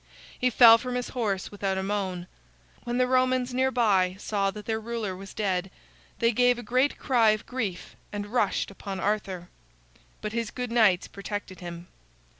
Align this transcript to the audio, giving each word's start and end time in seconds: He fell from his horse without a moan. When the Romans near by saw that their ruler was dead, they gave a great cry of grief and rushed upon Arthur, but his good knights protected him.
He 0.39 0.49
fell 0.49 0.79
from 0.79 0.95
his 0.95 1.09
horse 1.09 1.51
without 1.51 1.77
a 1.77 1.83
moan. 1.83 2.25
When 2.85 2.97
the 2.97 3.05
Romans 3.05 3.53
near 3.53 3.69
by 3.69 4.15
saw 4.17 4.49
that 4.49 4.65
their 4.65 4.79
ruler 4.79 5.15
was 5.15 5.31
dead, 5.31 5.69
they 6.17 6.31
gave 6.31 6.57
a 6.57 6.63
great 6.63 6.97
cry 6.97 7.29
of 7.37 7.45
grief 7.45 7.95
and 8.11 8.25
rushed 8.33 8.71
upon 8.71 8.99
Arthur, 8.99 9.47
but 10.19 10.33
his 10.33 10.49
good 10.49 10.71
knights 10.71 11.07
protected 11.07 11.59
him. 11.59 11.87